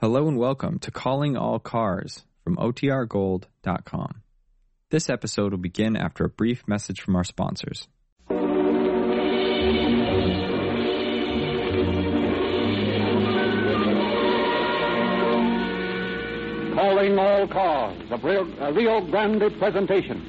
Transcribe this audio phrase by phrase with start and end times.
[0.00, 4.22] Hello and welcome to Calling All Cars from OTRGold.com.
[4.88, 7.86] This episode will begin after a brief message from our sponsors.
[16.74, 20.24] Calling all cars, a Rio, a Rio Grande presentation.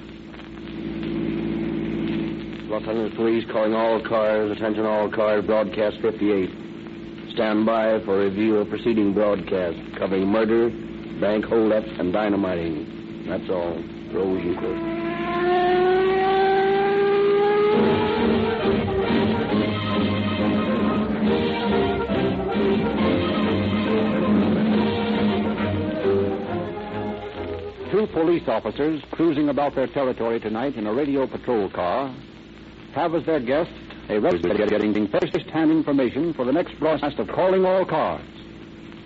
[2.70, 6.71] Los Angeles Police calling all cars, attention all cars, broadcast 58.
[7.34, 10.70] Stand by for review of preceding broadcast covering murder,
[11.21, 13.25] bank holdup, and dynamiting.
[13.28, 13.82] That's all.
[14.11, 15.01] Rosenquist.
[27.92, 32.14] Two police officers cruising about their territory tonight in a radio patrol car
[32.94, 33.72] have as their guest
[34.11, 38.28] a representative getting first-hand information for the next broadcast of Calling All Cars.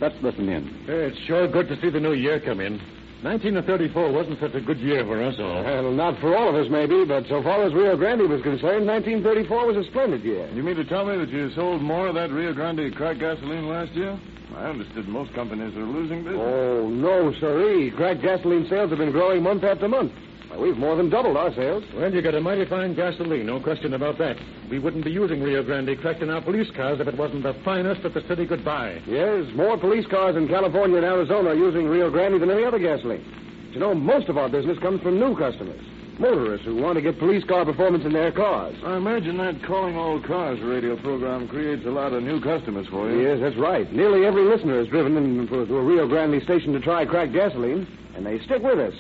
[0.02, 0.84] Let's listen in.
[0.88, 2.82] It's sure good to see the new year come in.
[3.22, 5.64] 1934 wasn't such a good year for us all.
[5.64, 8.88] Well, not for all of us, maybe, but so far as Rio Grande was concerned,
[8.88, 10.50] 1934 was a splendid year.
[10.50, 13.70] You mean to tell me that you sold more of that Rio Grande crack gasoline
[13.70, 14.20] last year?
[14.56, 16.42] I understood most companies are losing business.
[16.42, 17.92] Oh, no, sirree.
[17.92, 20.14] Crack gasoline sales have been growing month after month.
[20.56, 21.84] Why, We've more than doubled our sales.
[21.96, 24.38] Well, you got a mighty fine gasoline, no question about that.
[24.70, 27.54] We wouldn't be using Rio Grande cracked in our police cars if it wasn't the
[27.66, 29.02] finest that the city could buy.
[29.08, 32.80] Yes, more police cars in California and Arizona are using Rio Grande than any other
[32.80, 33.24] gasoline.
[33.68, 35.82] But you know, most of our business comes from new customers.
[36.18, 38.74] Motorists who want to get police car performance in their cars.
[38.86, 43.12] I imagine that calling all cars radio program creates a lot of new customers for
[43.12, 43.22] you.
[43.22, 43.92] Yes, that's right.
[43.92, 47.34] Nearly every listener is driven in to to a Rio Grande station to try cracked
[47.34, 48.94] gasoline, and they stick with us.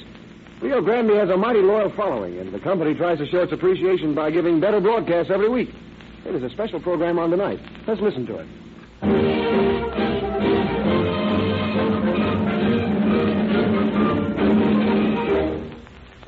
[0.61, 4.15] Rio Grande has a mighty loyal following, and the company tries to show its appreciation
[4.15, 5.69] by giving better broadcasts every week.
[6.23, 7.59] There's a special program on tonight.
[7.87, 8.47] Let's listen to it.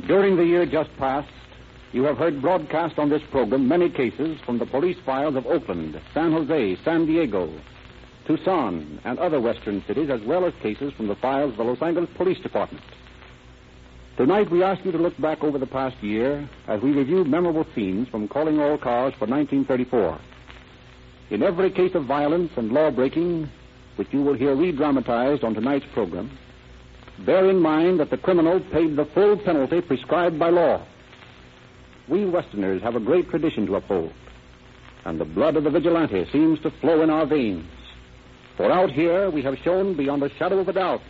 [0.08, 1.30] During the year just past,
[1.92, 5.99] you have heard broadcast on this program many cases from the police files of Oakland,
[6.14, 7.49] San Jose, San Diego,
[8.26, 11.82] Tucson, and other western cities, as well as cases from the files of the Los
[11.82, 12.83] Angeles Police Department.
[14.17, 17.67] Tonight, we ask you to look back over the past year as we review memorable
[17.76, 20.20] scenes from Calling All Cars for 1934.
[21.30, 23.48] In every case of violence and law breaking,
[23.95, 26.36] which you will hear re-dramatized on tonight's program,
[27.27, 30.83] bear in mind that the criminal paid the full penalty prescribed by law.
[32.08, 34.14] We Westerners have a great tradition to uphold,
[35.06, 37.70] and the blood of the vigilante seems to flow in our veins.
[38.56, 41.02] For out here we have shown beyond a shadow of a doubt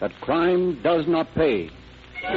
[0.00, 1.68] that crime does not pay.
[2.22, 2.28] Do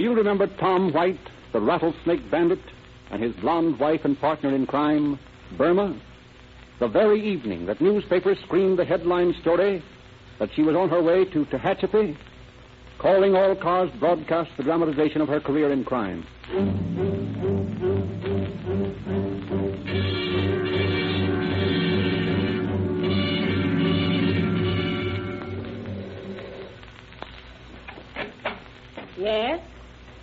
[0.00, 1.20] you remember Tom White,
[1.52, 2.58] the rattlesnake bandit,
[3.12, 5.20] and his blonde wife and partner in crime,
[5.56, 5.96] Burma?
[6.80, 9.80] The very evening that newspapers screamed the headline story
[10.40, 12.16] that she was on her way to Tehachapi,
[12.98, 16.26] calling all cars broadcast the dramatization of her career in crime.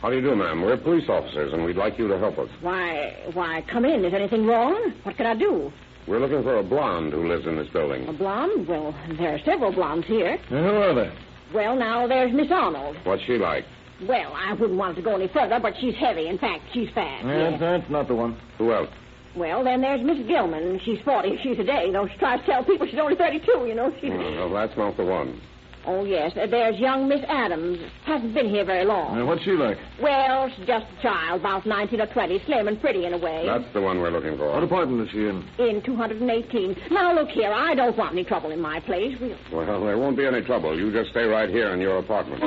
[0.02, 0.64] How do you do, ma'am?
[0.64, 2.50] We're police officers, and we'd like you to help us.
[2.62, 4.04] Why, why, come in.
[4.04, 4.94] Is anything wrong?
[5.04, 5.72] What can I do?
[6.08, 8.08] We're looking for a blonde who lives in this building.
[8.08, 8.68] A blonde?
[8.68, 10.38] Well, there are several blondes here.
[10.50, 11.14] Who are they?
[11.54, 12.98] Well, now, there's Miss Arnold.
[13.04, 13.64] What's she like?
[14.08, 16.28] Well, I wouldn't want to go any further, but she's heavy.
[16.28, 17.24] In fact, she's fat.
[17.24, 17.60] Yes, yes.
[17.60, 18.40] that's not the one.
[18.58, 18.90] Who else?
[19.36, 20.80] Well, then there's Miss Gilman.
[20.84, 21.40] She's 40.
[21.44, 23.94] She's a day, though she tries to tell people she's only 32, you know.
[24.02, 24.10] She...
[24.10, 25.40] Oh, well, that's not the one.
[25.86, 26.32] Oh, yes.
[26.38, 27.80] Uh, There's young Miss Adams.
[28.06, 29.18] Hasn't been here very long.
[29.18, 29.78] Now, what's she like?
[30.02, 33.46] Well, she's just a child, about 19 or 20, slim and pretty in a way.
[33.46, 34.52] That's the one we're looking for.
[34.52, 35.44] What apartment is she in?
[35.58, 36.76] In 218.
[36.92, 37.52] Now, look here.
[37.52, 39.18] I don't want any trouble in my place.
[39.20, 39.38] We'll...
[39.52, 40.78] Well, there won't be any trouble.
[40.78, 42.42] You just stay right here in your apartment.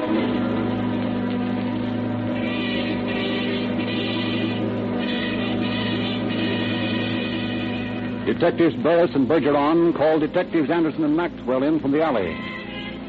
[8.26, 12.34] Detectives Burris and Bergeron called Detectives Anderson and Maxwell in from the alley.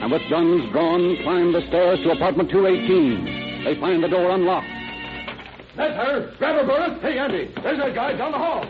[0.02, 3.64] And with guns drawn, climb the stairs to apartment 218.
[3.66, 4.68] They find the door unlocked.
[5.76, 6.34] That's her.
[6.38, 7.02] Grab her, Burris.
[7.02, 8.66] Hey, Andy, there's that guy down the hall.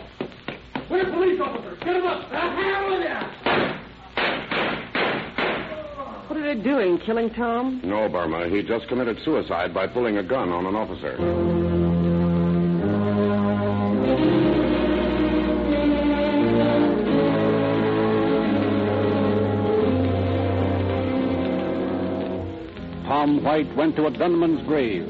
[0.90, 1.78] We're police officers.
[1.80, 2.30] Get him up.
[2.30, 3.16] The hell with you!
[6.28, 7.80] What are they doing, killing Tom?
[7.84, 8.48] No, Burma.
[8.48, 11.65] He just committed suicide by pulling a gun on an officer.
[23.46, 25.06] White went to a gunman's grave,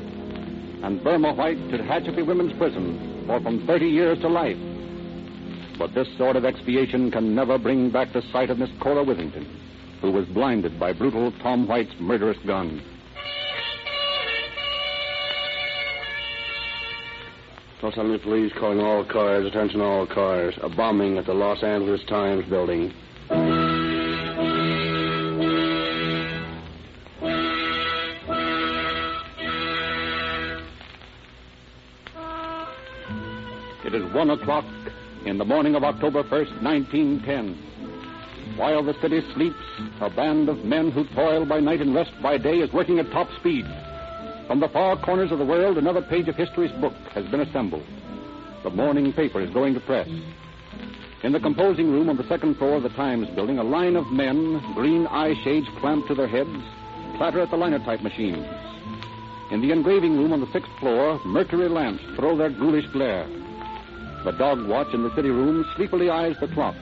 [0.85, 4.59] and Burma White to Tehachapi Women's Prison for from 30 years to life.
[5.79, 9.47] But this sort of expiation can never bring back the sight of Miss Cora Withington,
[10.03, 12.83] who was blinded by brutal Tom White's murderous gun.
[17.83, 20.55] Los Angeles police calling all cars, attention all cars.
[20.61, 22.93] A bombing at the Los Angeles Times building.
[34.17, 34.65] It is one o'clock
[35.27, 38.57] in the morning of October 1st, 1910.
[38.57, 39.63] While the city sleeps,
[40.01, 43.11] a band of men who toil by night and rest by day is working at
[43.11, 43.67] top speed.
[44.47, 47.85] From the far corners of the world, another page of history's book has been assembled.
[48.63, 50.09] The morning paper is going to press.
[51.23, 54.11] In the composing room on the second floor of the Times building, a line of
[54.11, 56.57] men, green eye shades clamped to their heads,
[57.19, 58.47] clatter at the linotype machines.
[59.53, 63.29] In the engraving room on the sixth floor, mercury lamps throw their ghoulish glare.
[64.27, 66.75] The dog watch in the city room sleepily eyes the clock,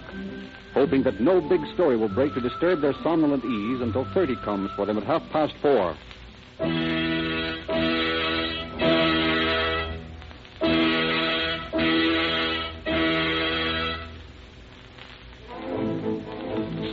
[0.73, 4.71] hoping that no big story will break to disturb their somnolent ease until 30 comes
[4.75, 5.95] for them at half past four.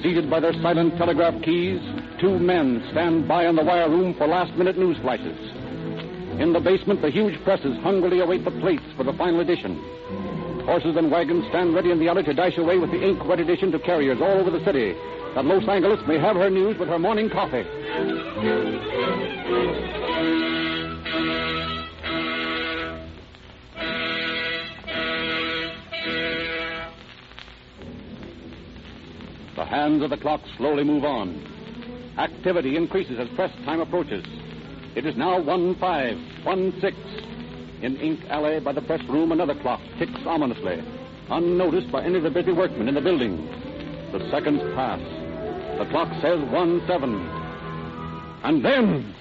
[0.04, 1.80] Seated by their silent telegraph keys,
[2.20, 5.40] two men stand by in the wire room for last minute news flashes.
[6.42, 9.82] In the basement, the huge presses hungrily await the plates for the final edition.
[10.66, 13.40] Horses and wagons stand ready in the alley to dash away with the ink wet
[13.40, 14.94] edition to carriers all over the city,
[15.36, 17.64] that Los Angeles may have her news with her morning coffee.
[29.56, 31.44] The hands of the clock slowly move on.
[32.18, 34.26] Activity increases as press time approaches.
[34.96, 36.98] It is now 1 5, 1 6.
[37.82, 40.84] In Ink Alley by the press room, another clock ticks ominously,
[41.30, 43.38] unnoticed by any of the busy workmen in the building.
[44.12, 45.00] The seconds pass.
[45.78, 47.14] The clock says 1 7.
[48.44, 49.14] And then.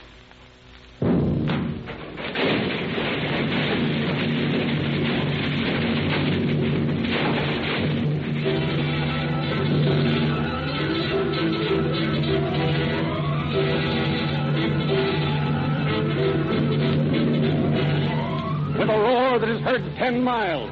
[20.24, 20.70] miles.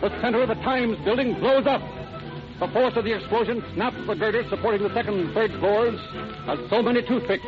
[0.00, 1.82] The center of the Times building blows up.
[2.58, 6.00] The force of the explosion snaps the girders supporting the second and third floors
[6.46, 7.44] as so many toothpicks.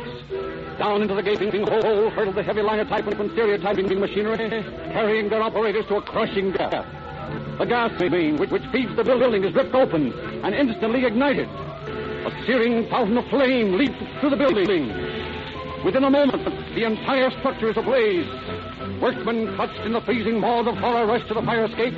[0.77, 4.63] Down into the gaping hole hurtle the heavy line of type and stereotyping machinery,
[4.93, 6.85] carrying their operators to a crushing death.
[7.57, 10.13] The gas main, which, which feeds the building, is ripped open
[10.43, 11.49] and instantly ignited.
[11.49, 14.87] A searing fountain of flame leaps through the building.
[15.83, 16.43] Within a moment,
[16.75, 18.27] the entire structure is ablaze,
[19.01, 21.93] Workmen clutched in the freezing maws of horror rush to the fire escape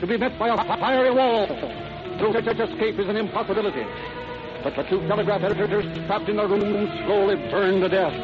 [0.00, 1.46] to be met by a fiery wall.
[1.46, 3.84] Which escape is an impossibility.
[4.62, 8.14] But the two telegraph editors trapped in their rooms slowly burn to death.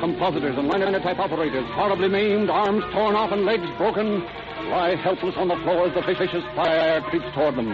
[0.00, 4.20] Compositors and linotype operators, horribly maimed, arms torn off and legs broken,
[4.68, 7.72] lie helpless on the floor as the vicious fire creeps toward them.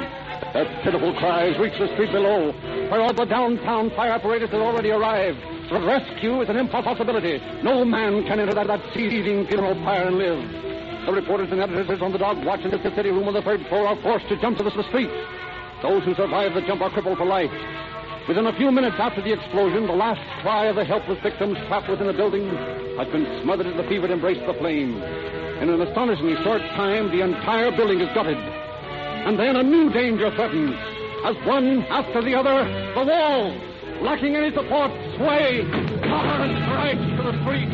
[0.52, 2.52] Their pitiful cries reach the street below,
[2.90, 5.38] where all the downtown fire apparatus has already arrived.
[5.80, 7.40] Rescue is an impossibility.
[7.62, 11.06] No man can enter that, that seething funeral pyre and live.
[11.06, 13.66] The reporters and editors on the dog watch in the city room on the third
[13.68, 15.10] floor are forced to jump to the street.
[15.80, 17.50] Those who survive the jump are crippled for life.
[18.28, 21.88] Within a few minutes after the explosion, the last cry of the helpless victims trapped
[21.88, 22.46] within the building
[22.98, 25.02] has been smothered as the fevered embrace of the flame.
[25.60, 28.36] In an astonishingly short time, the entire building is gutted.
[28.36, 30.76] And then a new danger threatens.
[31.24, 35.64] As one after the other, the walls, lacking any support, sway,
[36.02, 37.68] totter and strike to the street,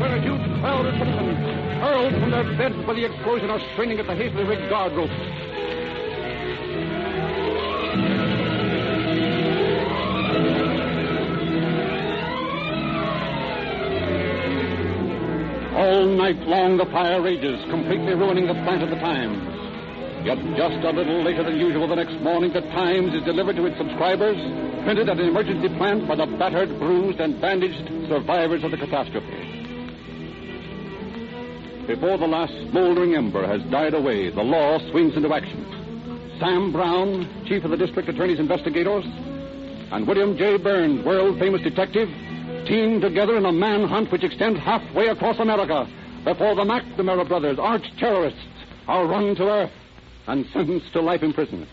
[0.00, 1.38] where a huge crowd of citizens,
[1.80, 5.12] hurled from their beds by the explosion, are straining at the hastily rigged guard ropes.
[15.74, 19.61] All night long the fire rages, completely ruining the plant of the Times.
[20.24, 23.66] Yet just a little later than usual the next morning, the Times is delivered to
[23.66, 24.36] its subscribers,
[24.84, 29.26] printed at an emergency plant by the battered, bruised, and bandaged survivors of the catastrophe.
[31.88, 35.66] Before the last smoldering ember has died away, the law swings into action.
[36.38, 40.56] Sam Brown, chief of the district attorney's investigators, and William J.
[40.56, 42.08] Burns, world famous detective,
[42.68, 45.84] team together in a manhunt which extends halfway across America
[46.24, 48.38] before the McNamara brothers, arch terrorists,
[48.86, 49.72] are run to earth
[50.26, 51.68] and sentenced to life imprisonment.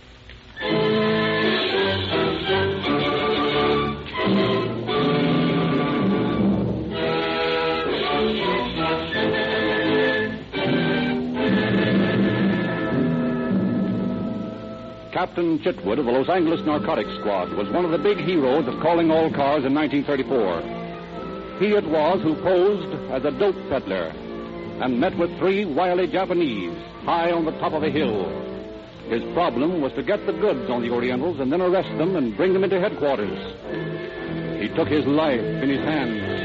[15.11, 18.79] Captain Chitwood of the Los Angeles Narcotics Squad was one of the big heroes of
[18.81, 20.61] calling all cars in 1934.
[21.59, 24.13] He it was who posed as a dope peddler
[24.81, 28.27] and met with three wily Japanese high on the top of a hill.
[29.09, 32.37] His problem was to get the goods on the Orientals and then arrest them and
[32.37, 33.37] bring them into headquarters.
[34.61, 36.39] He took his life in his hands.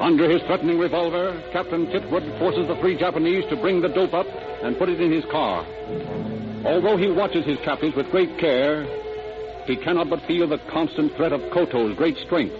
[0.00, 4.26] Under his threatening revolver, Captain Chitwood forces the three Japanese to bring the dope up
[4.62, 5.64] and put it in his car.
[6.64, 8.86] Although he watches his captives with great care,
[9.70, 12.54] he cannot but feel the constant threat of Koto's great strength.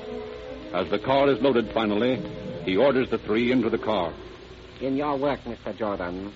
[0.72, 2.22] As the car is loaded finally,
[2.64, 4.12] he orders the three into the car.
[4.80, 5.76] In your work, Mr.
[5.76, 6.32] Jordan,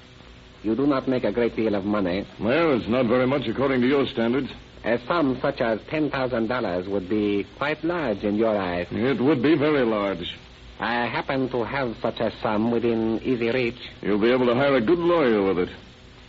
[0.64, 2.26] you do not make a great deal of money.
[2.40, 4.50] Well, it's not very much according to your standards.
[4.84, 8.88] A sum such as $10,000 would be quite large in your eyes.
[8.90, 10.36] It would be very large.
[10.80, 13.78] I happen to have such a sum within easy reach.
[14.02, 15.68] You'll be able to hire a good lawyer with it.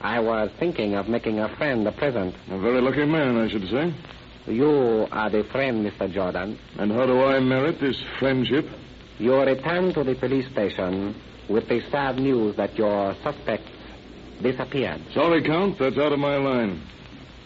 [0.02, 2.36] I was thinking of making a friend a present.
[2.52, 3.92] A very lucky man, I should say.
[4.48, 6.12] You are the friend, Mr.
[6.12, 6.60] Jordan.
[6.78, 8.68] And how do I merit this friendship?
[9.18, 11.16] You return to the police station
[11.50, 13.70] with the sad news that your suspects
[14.42, 15.02] disappeared.
[15.14, 16.82] Sorry, Count, that's out of my line.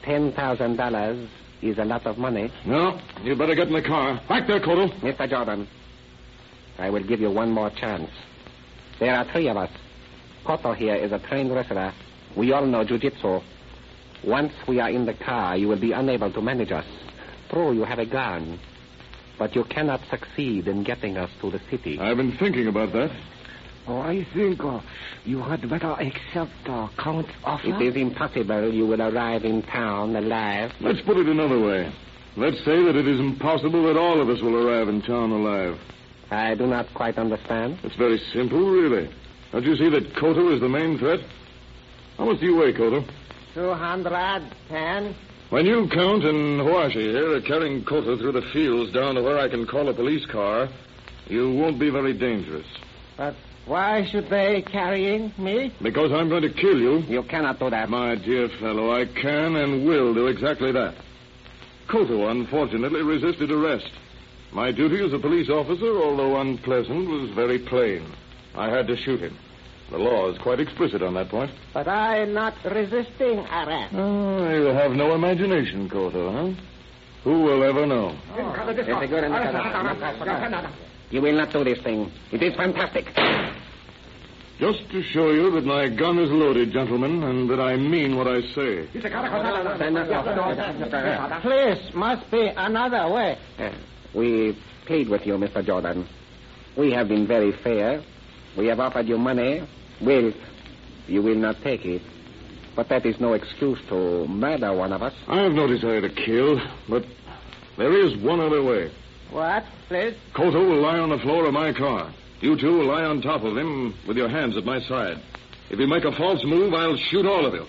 [0.03, 1.27] $10,000
[1.62, 2.51] is a lot of money.
[2.65, 4.22] No, you better get in the car.
[4.27, 4.88] Back there, Koto.
[5.00, 5.29] Mr.
[5.29, 5.68] Jordan,
[6.77, 8.10] I will give you one more chance.
[9.00, 9.70] There are three of us.
[10.46, 11.94] Koto here is a trained wrestler.
[12.36, 13.44] We all know jujitsu.
[14.26, 16.86] Once we are in the car, you will be unable to manage us.
[17.50, 18.60] True, you have a gun,
[19.38, 22.00] but you cannot succeed in getting us to the city.
[22.00, 23.12] I've been thinking about that.
[23.88, 24.82] Oh, I think uh,
[25.26, 27.68] you had better accept uh, Count's offer.
[27.68, 30.72] It is impossible you will arrive in town alive.
[30.80, 31.92] Let's put it another way.
[32.38, 35.80] Let's say that it is impossible that all of us will arrive in town alive.
[36.30, 37.80] I do not quite understand.
[37.84, 39.10] It's very simple, really.
[39.52, 41.20] Don't you see that Koto is the main threat?
[42.18, 43.04] How much do you weigh, Koto?
[43.53, 45.15] 210.
[45.50, 49.39] When you, Count, and Huashi here are carrying Koto through the fields down to where
[49.39, 50.70] I can call a police car,
[51.27, 52.68] you won't be very dangerous.
[53.18, 55.74] But why should they carrying me?
[55.82, 57.00] Because I'm going to kill you.
[57.00, 57.89] You cannot do that.
[57.89, 60.96] My dear fellow, I can and will do exactly that.
[61.88, 63.89] Koto, unfortunately, resisted arrest.
[64.51, 68.06] My duty as a police officer, although unpleasant, was very plain.
[68.56, 69.38] I had to shoot him.
[69.91, 71.51] The law is quite explicit on that point.
[71.74, 73.93] But I'm not resisting arrest.
[73.96, 76.62] Oh, you have no imagination, Koto, huh?
[77.24, 78.15] Who will ever know?
[78.38, 78.55] Oh.
[81.12, 82.12] You will not do this thing.
[82.31, 83.05] It is fantastic.
[84.60, 88.27] Just to show you that my gun is loaded, gentlemen, and that I mean what
[88.27, 88.88] I say.
[91.41, 93.38] Please, must be another way.
[94.13, 95.65] we plead with you, Mr.
[95.65, 96.05] Jordan.
[96.77, 98.03] We have been very fair.
[98.58, 99.63] We have offered you money.
[100.01, 100.34] Will,
[101.08, 102.01] you will not take it.
[102.75, 105.13] But that is no excuse to murder one of us.
[105.27, 107.03] I have no desire to kill, but
[107.77, 108.91] there is one other way.
[109.32, 110.15] What, please?
[110.34, 112.13] Koto will lie on the floor of my car.
[112.41, 115.22] You two will lie on top of him with your hands at my side.
[115.70, 117.65] If you make a false move, I'll shoot all of you.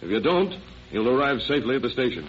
[0.00, 0.54] If you don't,
[0.90, 2.26] you'll arrive safely at the station.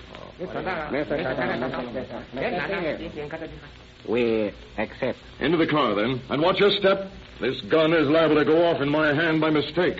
[4.07, 5.17] We accept.
[5.39, 6.21] Into the car, then.
[6.29, 7.09] And watch your step.
[7.39, 9.99] This gun is liable to go off in my hand by mistake.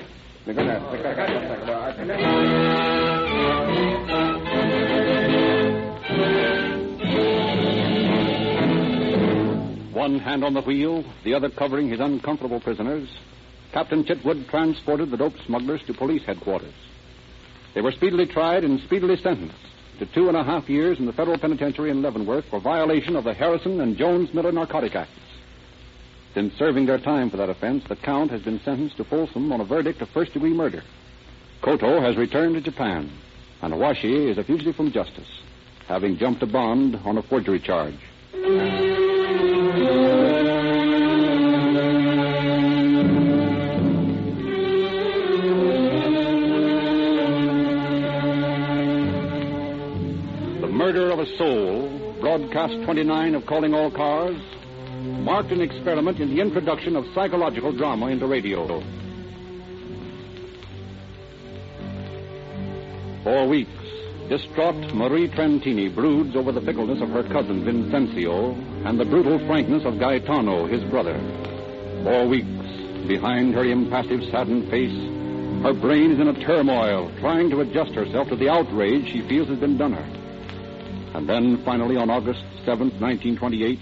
[9.92, 13.10] One hand on the wheel, the other covering his uncomfortable prisoners,
[13.74, 16.74] Captain Chitwood transported the dope smugglers to police headquarters.
[17.74, 19.56] They were speedily tried and speedily sentenced
[20.00, 23.26] to two and a half years in the federal penitentiary in Leavenworth for violation of
[23.26, 25.12] the Harrison and Jones Miller Narcotic Acts.
[26.36, 29.62] Since serving their time for that offense, the Count has been sentenced to Folsom on
[29.62, 30.84] a verdict of first degree murder.
[31.62, 33.10] Koto has returned to Japan,
[33.62, 35.30] and Awashi is a fugitive from justice,
[35.88, 37.96] having jumped a bond on a forgery charge.
[50.60, 54.36] The murder of a soul, broadcast 29 of Calling All Cars,
[55.26, 58.80] marked an experiment in the introduction of psychological drama into radio.
[63.24, 63.72] For weeks,
[64.30, 68.54] distraught Marie Trentini broods over the fickleness of her cousin Vincencio
[68.86, 71.20] and the brutal frankness of Gaetano, his brother.
[72.04, 74.94] For weeks, behind her impassive, saddened face,
[75.64, 79.48] her brain is in a turmoil, trying to adjust herself to the outrage she feels
[79.48, 81.18] has been done her.
[81.18, 83.80] And then, finally, on August 7th, 1928,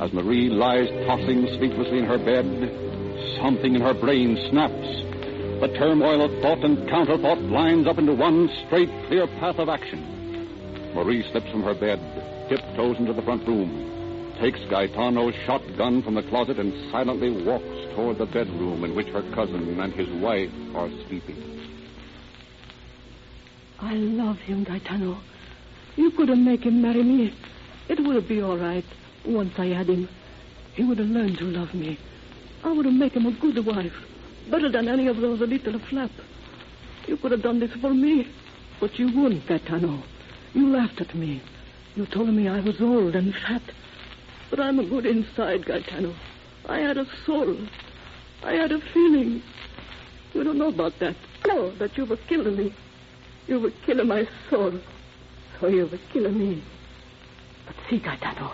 [0.00, 2.46] as Marie lies tossing sleeplessly in her bed,
[3.40, 5.02] something in her brain snaps.
[5.60, 10.92] The turmoil of thought and counterthought lines up into one straight, clear path of action.
[10.94, 12.00] Marie slips from her bed,
[12.48, 18.18] tiptoes into the front room, takes Gaetano's shotgun from the closet, and silently walks toward
[18.18, 21.36] the bedroom in which her cousin and his wife are sleeping.
[23.78, 25.18] I love him, Gaetano.
[25.96, 27.34] You couldn't make him marry me.
[27.88, 28.84] It would be all right
[29.26, 30.08] once I had him.
[30.74, 31.98] He would have learned to love me.
[32.64, 33.92] I would have made him a good wife,
[34.50, 36.10] better than any of those little flap.
[37.06, 38.28] You could have done this for me,
[38.80, 40.02] but you wouldn't, Gaetano.
[40.54, 41.42] You laughed at me.
[41.94, 43.62] You told me I was old and fat.
[44.50, 46.14] But I'm a good inside, Gaetano.
[46.68, 47.56] I had a soul.
[48.42, 49.42] I had a feeling.
[50.34, 51.16] You don't know about that.
[51.46, 52.74] No, that you were killing me.
[53.46, 54.78] You were killing my soul.
[55.60, 56.62] So you were killing me.
[57.66, 58.52] But see, Gaetano,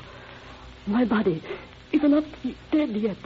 [0.89, 1.43] my body
[1.93, 2.25] is not
[2.73, 3.17] dead yet.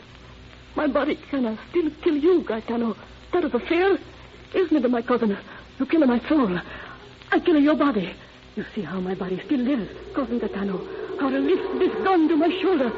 [0.75, 2.97] My body can uh, still kill you, Gaetano.
[3.33, 3.99] That is a fear,
[4.55, 5.37] isn't it, my cousin?
[5.79, 6.59] You kill my soul.
[7.31, 8.15] I kill your body.
[8.57, 10.79] You see how my body still lives, cousin Gaetano.
[11.21, 12.91] How to lift this gun to my shoulder.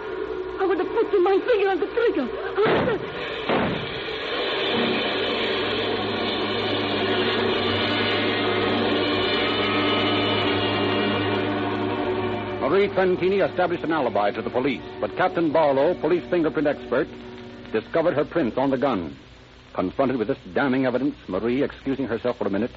[0.59, 3.50] How would have put my finger on the trigger.
[12.75, 17.07] Marie Trentini established an alibi to the police, but Captain Barlow, police fingerprint expert,
[17.71, 19.16] discovered her prints on the gun.
[19.75, 22.73] Confronted with this damning evidence, Marie, excusing herself for a minute,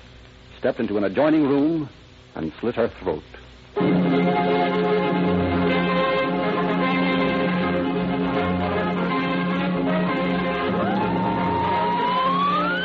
[0.60, 1.90] stepped into an adjoining room
[2.36, 3.24] and slit her throat.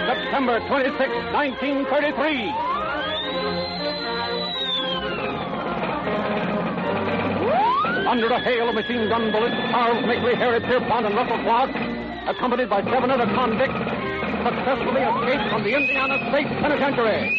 [0.08, 0.98] September 26,
[1.34, 2.71] 1933.
[8.12, 11.70] Under a hail of machine gun bullets, Charles Makley, Harry Pierpont, and Russell Clark,
[12.28, 17.32] accompanied by seven other convicts, successfully escaped from the Indiana State Penitentiary.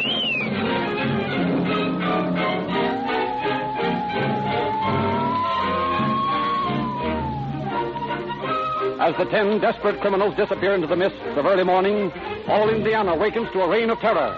[9.00, 12.12] As the ten desperate criminals disappear into the mists of early morning,
[12.48, 14.36] all Indiana awakens to a reign of terror.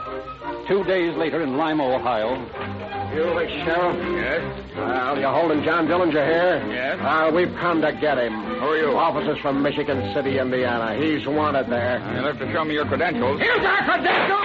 [0.68, 2.36] Two days later in Lima, Ohio,
[3.16, 3.96] You, the sheriff?
[4.12, 4.76] Yes?
[4.76, 6.68] Well, you're holding John Dillinger here?
[6.68, 7.00] Yes.
[7.00, 8.34] Uh, we've come to get him.
[8.34, 8.98] Who are you?
[8.98, 11.00] Officers from Michigan City, Indiana.
[11.00, 12.00] He's wanted there.
[12.14, 13.40] You'll have to show me your credentials.
[13.40, 14.42] Here's our credentials!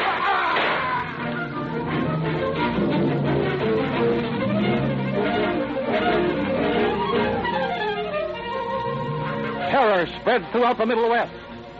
[9.70, 11.32] terror spreads throughout the Middle West.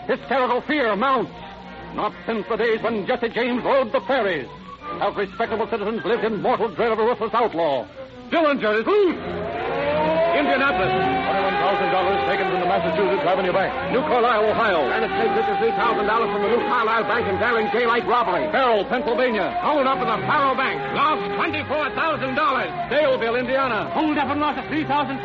[0.09, 1.31] Hysterical fear mounts.
[1.94, 4.48] Not since the days when Jesse James rode the prairies
[5.00, 7.86] have respectable citizens lived in mortal dread of a ruthless outlaw.
[8.30, 9.39] Dillinger is loose!
[10.40, 10.88] Indianapolis.
[10.88, 13.70] $21,000 taken from the Massachusetts Avenue Bank.
[13.92, 14.88] New Carlisle, Ohio.
[14.88, 18.48] And it takes $53,000 from the New Carlisle Bank in daring daylight robbery.
[18.48, 19.53] Farrell, Pennsylvania.
[19.61, 20.81] Hold up in the Faro Bank.
[20.96, 22.88] Lost $24,000.
[22.88, 23.90] Daleville, Indiana.
[23.92, 25.20] Hold up and lost $3,500.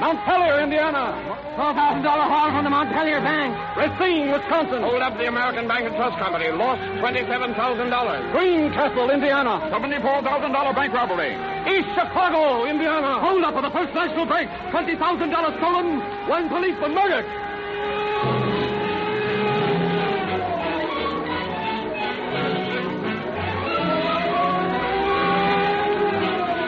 [0.00, 1.18] Montpelier, Indiana.
[1.58, 3.50] $12,000 haul from the Montpelier Bank.
[3.76, 4.82] Racine, Wisconsin.
[4.82, 6.50] Hold up the American Bank and Trust Company.
[6.50, 8.32] Lost $27,000.
[8.32, 9.58] Greencastle, Indiana.
[9.74, 11.34] $74,000 bank robbery.
[11.66, 13.18] East Chicago, Indiana.
[13.20, 14.50] Hold up at the First National Bank.
[14.70, 15.98] $20,000 stolen.
[16.28, 17.24] One policeman murdered.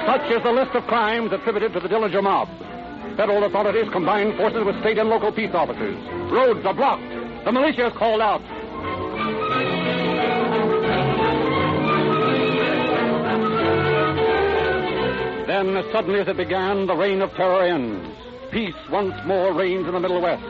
[0.06, 2.48] Such is the list of crimes attributed to the Dillinger mob.
[3.18, 5.96] Federal authorities combine forces with state and local peace officers.
[6.32, 7.02] Roads are blocked.
[7.44, 8.40] The militia is called out.
[15.86, 18.10] As suddenly as it began, the reign of terror ends.
[18.50, 20.42] Peace once more reigns in the Middle West.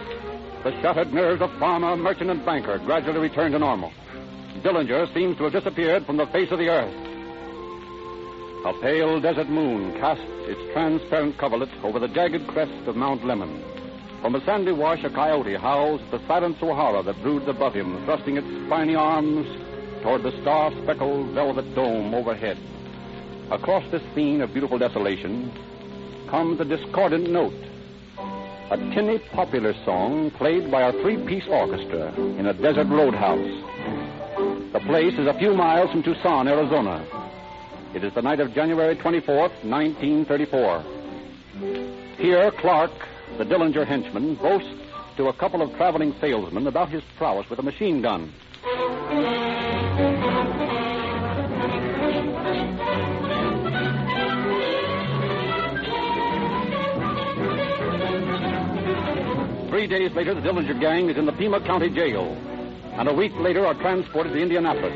[0.64, 3.92] The shattered nerves of farmer, merchant, and banker gradually return to normal.
[4.62, 6.94] Dillinger seems to have disappeared from the face of the earth.
[8.64, 13.62] A pale desert moon casts its transparent coverlet over the jagged crest of Mount Lemmon.
[14.22, 18.02] From a sandy wash, a coyote howls at the silent saguaro that broods above him,
[18.06, 19.46] thrusting its spiny arms
[20.02, 22.56] toward the star-speckled velvet dome overhead.
[23.50, 25.52] Across this scene of beautiful desolation
[26.28, 27.54] comes a discordant note.
[28.70, 33.62] A tinny popular song played by a three-piece orchestra in a desert roadhouse.
[34.72, 37.06] The place is a few miles from Tucson, Arizona.
[37.94, 40.84] It is the night of January 24th, 1934.
[42.18, 42.90] Here, Clark,
[43.38, 44.74] the Dillinger henchman, boasts
[45.18, 48.32] to a couple of traveling salesmen about his prowess with a machine gun.
[59.86, 62.34] Three days later, the Dillinger gang is in the Pima County Jail,
[62.98, 64.92] and a week later are transported to Indianapolis.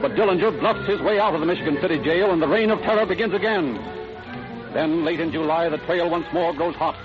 [0.00, 2.80] But Dillinger bluffs his way out of the Michigan City jail, and the reign of
[2.80, 3.74] terror begins again.
[4.72, 6.96] Then, late in July, the trail once more grows hot.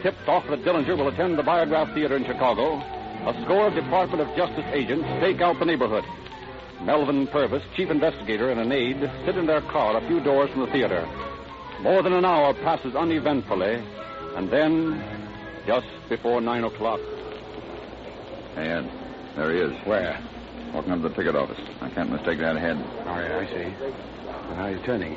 [0.00, 2.76] Tipped off that Dillinger will attend the Biograph Theater in Chicago,
[3.26, 6.04] a score of Department of Justice agents stake out the neighborhood.
[6.82, 10.60] Melvin Purvis, chief investigator, and an aide sit in their car a few doors from
[10.60, 11.04] the theater.
[11.80, 13.82] More than an hour passes uneventfully,
[14.36, 15.17] and then,
[15.68, 16.98] just before nine o'clock.
[18.54, 18.88] Hey, Ed.
[19.36, 19.76] There he is.
[19.86, 20.18] Where?
[20.72, 21.60] Walking up to the ticket office.
[21.82, 22.80] I can't mistake that head.
[23.04, 23.68] Oh, yeah, I see.
[24.56, 25.12] now he's turning.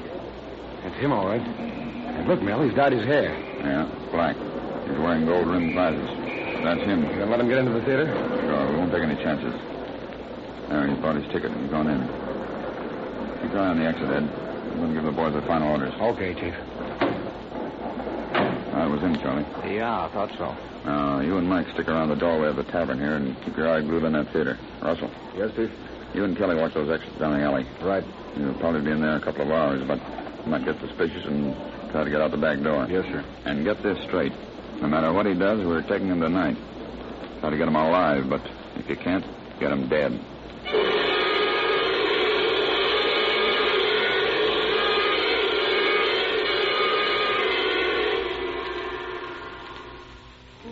[0.84, 1.40] It's him, all right.
[1.40, 3.32] And look, Mel, he's dyed his hair.
[3.64, 4.36] Yeah, it's black.
[4.36, 6.04] He's wearing gold rimmed glasses.
[6.68, 7.00] That's him.
[7.08, 8.12] You gonna let him get into the theater?
[8.12, 9.56] Sure, we won't take any chances.
[10.68, 12.04] There, he's bought his ticket and he's gone in.
[13.40, 14.28] Keep your eye on the exit, Ed.
[14.28, 15.94] To give the boys the final orders.
[15.96, 16.56] Okay, Chief.
[18.72, 19.46] That was him, Charlie.
[19.76, 20.56] Yeah, I thought so.
[20.86, 23.70] Now, you and Mike stick around the doorway of the tavern here and keep your
[23.70, 24.58] eye glued on that theater.
[24.82, 25.70] Russell, Yes, Chief?
[26.14, 27.66] you and Kelly watch those exits down the alley.
[27.82, 28.04] Right.
[28.38, 30.00] You'll probably be in there a couple of hours, but
[30.46, 31.54] you might get suspicious and
[31.92, 32.88] try to get out the back door.
[32.90, 33.24] Yes, sir.
[33.46, 34.32] And get this straight.
[34.82, 36.58] No matter what he does, we're taking him tonight.
[37.42, 38.42] Try to get him alive, but
[38.78, 39.26] if you can't,
[39.60, 40.18] get him dead.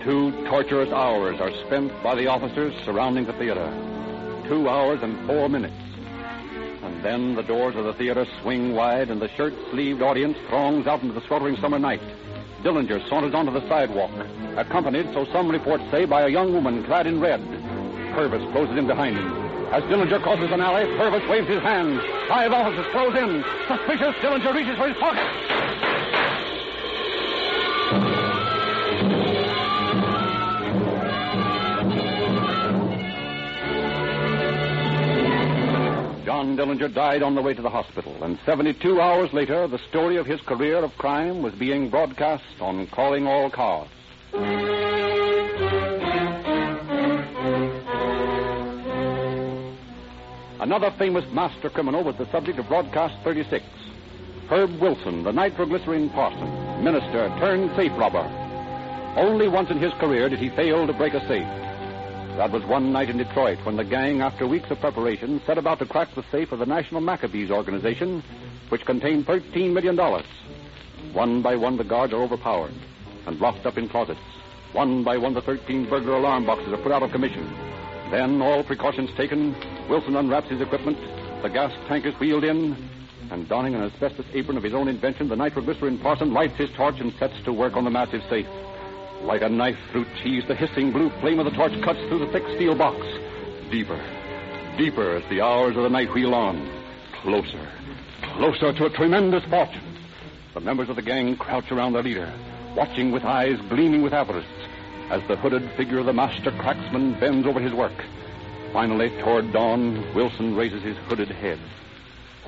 [0.09, 3.71] Two torturous hours are spent by the officers surrounding the theater.
[4.47, 5.75] Two hours and four minutes.
[6.81, 10.87] And then the doors of the theater swing wide and the shirt sleeved audience throngs
[10.87, 12.01] out into the sweltering summer night.
[12.63, 14.09] Dillinger saunters onto the sidewalk,
[14.57, 17.39] accompanied, so some reports say, by a young woman clad in red.
[18.15, 19.31] Purvis closes in behind him.
[19.71, 22.01] As Dillinger crosses an alley, Purvis waves his hand.
[22.27, 23.43] Five officers close in.
[23.67, 25.58] Suspicious, Dillinger reaches for his pocket.
[36.49, 40.17] John Dillinger died on the way to the hospital, and 72 hours later, the story
[40.17, 43.87] of his career of crime was being broadcast on Calling All Cars.
[50.59, 53.63] Another famous master criminal was the subject of broadcast 36.
[54.49, 58.27] Herb Wilson, the nitroglycerin parson, minister turned safe robber.
[59.15, 61.68] Only once in his career did he fail to break a safe.
[62.37, 65.79] That was one night in Detroit when the gang, after weeks of preparation, set about
[65.79, 68.23] to crack the safe of the National Maccabees organization,
[68.69, 69.97] which contained $13 million.
[71.13, 72.73] One by one, the guards are overpowered
[73.25, 74.19] and locked up in closets.
[74.71, 77.51] One by one, the 13 burglar alarm boxes are put out of commission.
[78.09, 79.55] Then, all precautions taken,
[79.89, 80.97] Wilson unwraps his equipment,
[81.41, 82.89] the gas tank is wheeled in,
[83.31, 86.99] and donning an asbestos apron of his own invention, the nitroglycerin parson lights his torch
[86.99, 88.47] and sets to work on the massive safe.
[89.23, 92.31] Like a knife through cheese, the hissing blue flame of the torch cuts through the
[92.31, 92.97] thick steel box.
[93.69, 93.99] Deeper,
[94.77, 96.69] deeper as the hours of the night wheel on.
[97.21, 97.67] Closer,
[98.35, 99.83] closer to a tremendous fortune.
[100.53, 102.33] The members of the gang crouch around their leader,
[102.75, 104.45] watching with eyes gleaming with avarice
[105.09, 108.05] as the hooded figure of the master cracksman bends over his work.
[108.71, 111.59] Finally, toward dawn, Wilson raises his hooded head.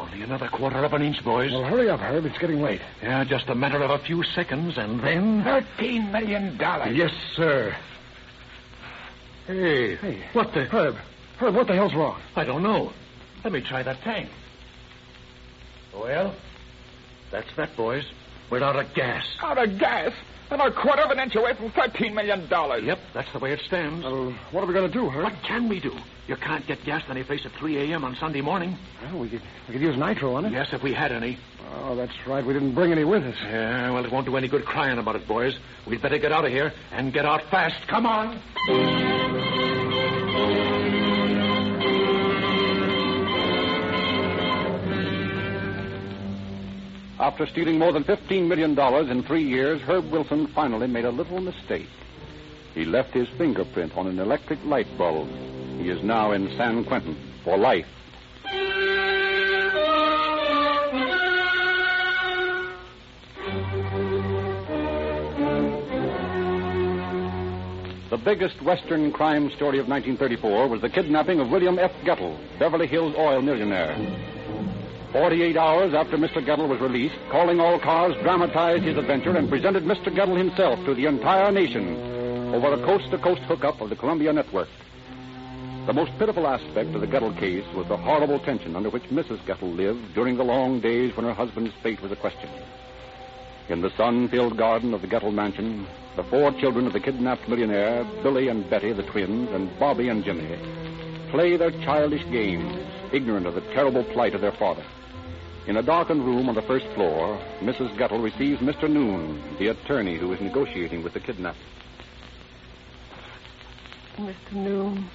[0.01, 1.51] Only another quarter of an inch, boys.
[1.51, 2.25] Well, hurry up, Herb.
[2.25, 2.81] It's getting late.
[3.03, 5.43] Yeah, just a matter of a few seconds, and then.
[5.43, 6.95] Thirteen million dollars.
[6.95, 7.75] Yes, sir.
[9.47, 10.23] Hey, Hey.
[10.33, 10.65] what the?
[10.65, 10.95] Herb.
[11.37, 12.19] Herb, what the hell's wrong?
[12.35, 12.91] I don't know.
[13.43, 14.29] Let me try that tank.
[15.93, 16.33] Well,
[17.31, 18.05] that's that, boys.
[18.49, 19.23] We're out of gas.
[19.41, 20.13] Out of gas.
[20.51, 22.83] And a quarter of an inch away from thirteen million dollars.
[22.83, 24.03] Yep, that's the way it stands.
[24.03, 25.23] Well, what are we going to do, Herb?
[25.23, 25.95] What can we do?
[26.27, 28.03] You can't get gas any place at 3 a.m.
[28.03, 28.77] on Sunday morning.
[29.01, 30.51] Well, we could, we could use nitro on it.
[30.51, 31.37] Yes, if we had any.
[31.73, 32.45] Oh, that's right.
[32.45, 33.35] We didn't bring any with us.
[33.43, 35.57] Yeah, well, it won't do any good crying about it, boys.
[35.87, 37.87] We'd better get out of here and get out fast.
[37.87, 39.49] Come on.
[47.21, 48.75] After stealing more than $15 million
[49.11, 51.87] in three years, Herb Wilson finally made a little mistake.
[52.73, 55.29] He left his fingerprint on an electric light bulb.
[55.77, 57.85] He is now in San Quentin for life.
[68.09, 71.91] The biggest Western crime story of 1934 was the kidnapping of William F.
[72.03, 73.95] Gettle, Beverly Hills oil millionaire.
[75.11, 76.43] 48 hours after Mr.
[76.45, 80.13] Gettle was released, Calling All Cars dramatized his adventure and presented Mr.
[80.13, 81.97] Gettle himself to the entire nation
[82.53, 84.69] over a coast to coast hookup of the Columbia Network.
[85.85, 89.45] The most pitiful aspect of the Gettle case was the horrible tension under which Mrs.
[89.45, 92.49] Gettle lived during the long days when her husband's fate was a question.
[93.67, 98.05] In the sun-filled garden of the Gettle mansion, the four children of the kidnapped millionaire,
[98.23, 100.57] Billy and Betty, the twins, and Bobby and Jimmy,
[101.31, 102.73] play their childish games,
[103.11, 104.83] ignorant of the terrible plight of their father.
[105.67, 107.95] In a darkened room on the first floor, Mrs.
[107.95, 108.89] Gettle receives Mr.
[108.89, 111.61] Noon, the attorney who is negotiating with the kidnappers.
[114.17, 114.53] Mr.
[114.53, 115.07] Noon,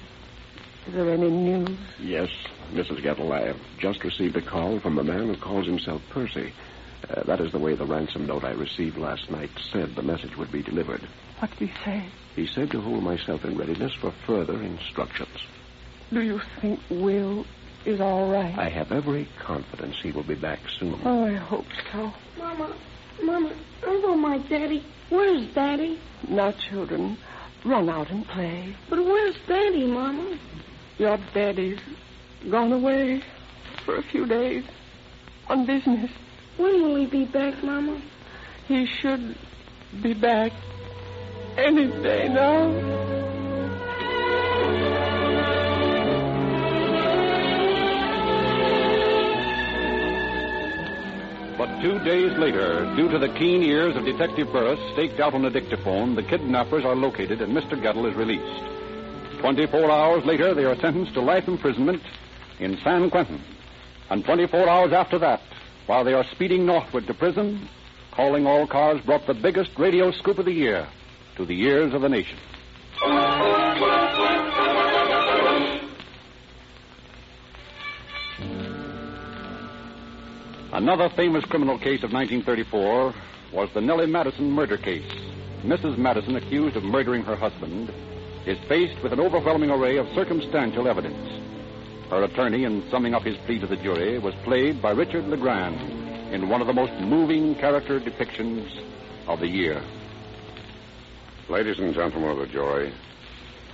[0.87, 1.77] is there any news?
[1.99, 2.29] Yes,
[2.71, 3.03] Mrs.
[3.03, 3.33] Gettle.
[3.33, 6.53] I have just received a call from a man who calls himself Percy.
[7.09, 10.35] Uh, that is the way the ransom note I received last night said the message
[10.37, 11.01] would be delivered.
[11.39, 12.05] What did he say?
[12.35, 15.43] He said to hold myself in readiness for further instructions.
[16.11, 17.45] Do you think Will
[17.85, 18.57] is all right?
[18.57, 20.99] I have every confidence he will be back soon.
[21.05, 22.13] Oh, I hope so.
[22.37, 22.75] Mama,
[23.21, 23.51] Mama,
[23.85, 24.83] I want my daddy.
[25.09, 25.99] Where's Daddy?
[26.27, 27.17] Now, children,
[27.63, 28.75] run out and play.
[28.89, 30.37] But where's Daddy, Mama?
[30.97, 31.79] Your daddy's
[32.49, 33.21] gone away
[33.85, 34.63] for a few days
[35.47, 36.11] on business.
[36.57, 38.01] When will he be back, Mama?
[38.67, 39.37] He should
[40.01, 40.51] be back
[41.57, 43.16] any day now.
[51.67, 55.43] But two days later, due to the keen ears of Detective Burris staked out on
[55.45, 57.79] a dictaphone, the kidnappers are located and Mr.
[57.79, 58.63] Gettle is released.
[59.41, 62.01] 24 hours later, they are sentenced to life imprisonment
[62.59, 63.41] in San Quentin.
[64.09, 65.41] And 24 hours after that,
[65.87, 67.67] while they are speeding northward to prison,
[68.11, 70.87] calling all cars brought the biggest radio scoop of the year
[71.35, 72.37] to the ears of the nation.
[80.77, 83.11] Another famous criminal case of 1934
[83.51, 85.11] was the Nellie Madison murder case.
[85.63, 85.97] Mrs.
[85.97, 87.91] Madison, accused of murdering her husband,
[88.45, 91.17] is faced with an overwhelming array of circumstantial evidence.
[92.11, 95.81] Her attorney, in summing up his plea to the jury, was played by Richard LeGrand
[96.31, 98.69] in one of the most moving character depictions
[99.25, 99.81] of the year.
[101.49, 102.93] Ladies and gentlemen of the jury,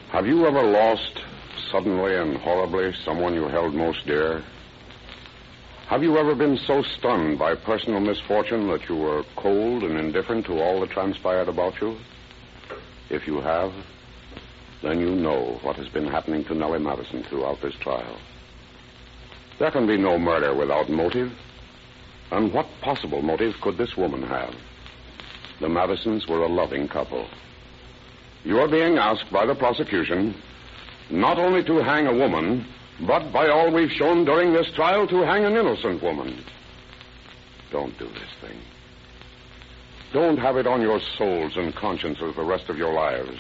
[0.08, 1.20] have you ever lost
[1.70, 4.42] suddenly and horribly someone you held most dear?
[5.94, 10.44] Have you ever been so stunned by personal misfortune that you were cold and indifferent
[10.48, 11.96] to all that transpired about you?
[13.12, 13.72] If you have,
[14.82, 18.18] then you know what has been happening to Nellie Madison throughout this trial.
[19.60, 21.32] There can be no murder without motive.
[22.32, 24.56] And what possible motive could this woman have?
[25.62, 27.28] The Madisons were a loving couple.
[28.44, 30.34] You are being asked by the prosecution
[31.12, 32.66] not only to hang a woman,
[33.02, 36.44] but by all we've shown during this trial, to hang an innocent woman.
[37.72, 38.58] Don't do this thing.
[40.12, 43.40] Don't have it on your souls and consciences the rest of your lives.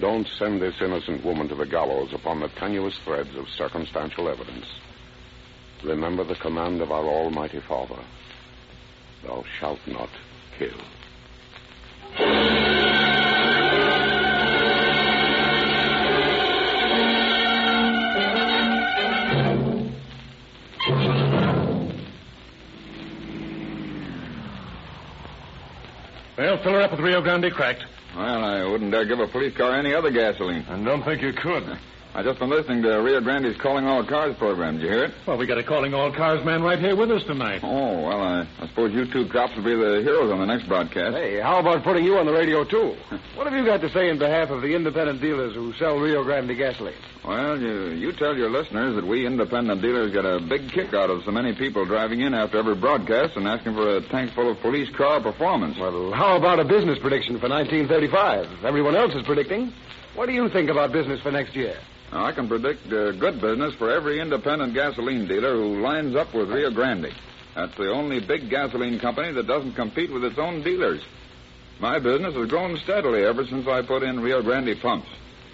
[0.00, 4.66] Don't send this innocent woman to the gallows upon the tenuous threads of circumstantial evidence.
[5.84, 8.02] Remember the command of our Almighty Father
[9.24, 10.10] Thou shalt not
[10.58, 10.80] kill.
[26.38, 27.84] Well, fill her up with Rio Grande cracked.
[28.16, 30.64] Well, I wouldn't dare give a police car any other gasoline.
[30.68, 31.64] And don't think you could.
[32.14, 34.78] I just been listening to Rio Grande's Calling All Cars program.
[34.78, 35.14] Did you hear it?
[35.26, 37.60] Well, we got a calling all cars man right here with us tonight.
[37.62, 40.66] Oh, well, I, I suppose you two cops will be the heroes on the next
[40.66, 41.14] broadcast.
[41.14, 42.96] Hey, how about putting you on the radio, too?
[43.36, 46.24] what have you got to say in behalf of the independent dealers who sell Rio
[46.24, 46.94] Grande gasoline?
[47.24, 51.10] Well, you, you tell your listeners that we independent dealers get a big kick out
[51.10, 54.50] of so many people driving in after every broadcast and asking for a tank full
[54.50, 55.78] of police car performance.
[55.78, 58.64] Well, how about a business prediction for 1935?
[58.64, 59.72] Everyone else is predicting.
[60.18, 61.78] What do you think about business for next year?
[62.10, 66.34] Now, I can predict uh, good business for every independent gasoline dealer who lines up
[66.34, 67.14] with Rio Grande.
[67.54, 71.00] That's the only big gasoline company that doesn't compete with its own dealers.
[71.78, 75.06] My business has grown steadily ever since I put in Rio Grande pumps.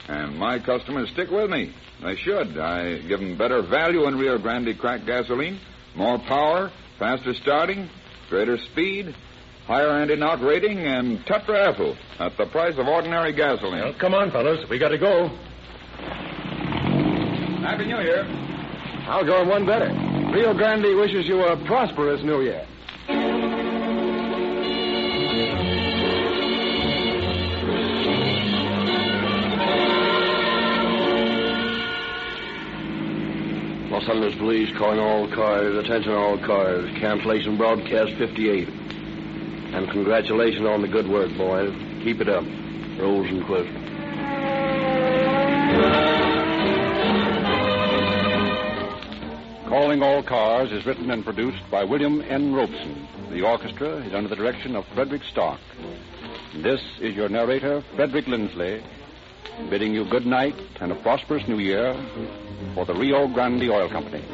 [0.09, 1.75] And my customers stick with me.
[2.03, 2.57] They should.
[2.57, 5.61] I give them better value in Rio Grande cracked gasoline,
[5.95, 7.91] more power, faster starting,
[8.31, 9.15] greater speed,
[9.67, 13.81] higher anti-knock rating, and tetra-ethyl at the price of ordinary gasoline.
[13.81, 14.69] Well, come on, fellas.
[14.69, 15.29] We got to go.
[17.63, 18.27] Happy New Year.
[19.07, 19.93] I'll go one better.
[20.33, 22.67] Rio Grande wishes you a prosperous New Year.
[33.91, 38.84] Los Angeles Police calling all cars, attention all cars, cancellation broadcast 58.
[39.75, 41.75] And congratulations on the good work, boys.
[42.05, 42.45] Keep it up.
[42.45, 43.85] Rosenquist.
[49.69, 52.55] Calling Calling All Cars is written and produced by William N.
[52.55, 53.09] Robson.
[53.31, 55.61] The orchestra is under the direction of Frederick Stark.
[56.55, 58.81] This is your narrator, Frederick Lindsley,
[59.69, 61.95] bidding you good night and a prosperous new year
[62.75, 64.25] for the Rio Grande Oil Company.